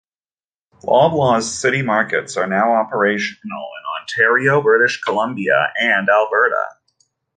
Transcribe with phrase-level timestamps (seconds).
[0.81, 6.65] Loblaws CityMarkets are now operational in Ontario, British Columbia and Alberta.